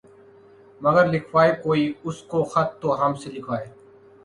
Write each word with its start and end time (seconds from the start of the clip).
مگر 0.81 1.05
لکھوائے 1.07 1.51
کوئی 1.63 1.83
اس 2.03 2.21
کو 2.31 2.43
خط 2.53 2.79
تو 2.81 2.99
ہم 3.01 3.13
سے 3.21 3.29
لکھوائے 3.31 3.65